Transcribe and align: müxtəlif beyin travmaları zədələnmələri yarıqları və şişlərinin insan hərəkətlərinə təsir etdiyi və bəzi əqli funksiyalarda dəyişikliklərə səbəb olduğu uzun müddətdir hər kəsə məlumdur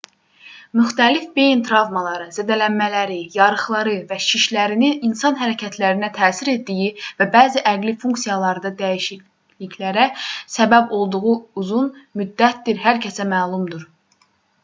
müxtəlif 0.77 1.25
beyin 1.33 1.59
travmaları 1.65 2.23
zədələnmələri 2.37 3.17
yarıqları 3.35 3.93
və 4.11 4.17
şişlərinin 4.27 5.05
insan 5.09 5.37
hərəkətlərinə 5.43 6.09
təsir 6.17 6.51
etdiyi 6.55 6.89
və 7.21 7.29
bəzi 7.37 7.63
əqli 7.73 7.95
funksiyalarda 8.07 8.73
dəyişikliklərə 8.81 10.07
səbəb 10.57 10.97
olduğu 11.03 11.35
uzun 11.65 11.95
müddətdir 12.23 12.83
hər 12.89 13.03
kəsə 13.07 13.29
məlumdur 13.37 13.87